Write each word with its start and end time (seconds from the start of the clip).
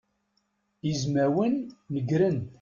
Izmawen 0.91 1.53
negren. 1.93 2.37